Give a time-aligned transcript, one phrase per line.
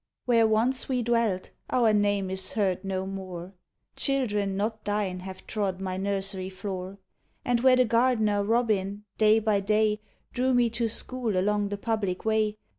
[0.25, 3.53] Where once we dwelt our name is heard no more;
[3.95, 6.97] Children not thine have trod my nursery floor;
[7.45, 9.01] And where the gardener liobin.
[9.19, 9.99] day by day.
[10.33, 12.57] Drew me to st hool along the public way.